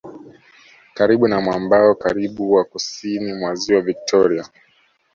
Karibu 0.93 1.27
na 1.27 1.41
mwambao 1.41 1.95
karibu 1.95 2.53
wa 2.53 2.63
kusini 2.63 3.33
mwa 3.33 3.55
Ziwa 3.55 3.81
Vivtoria 3.81 4.45